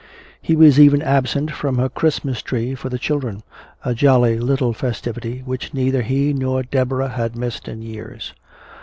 [0.41, 3.43] He was even absent from her Christmas tree for the children,
[3.85, 8.33] a jolly little festivity which neither he nor Deborah had missed in years.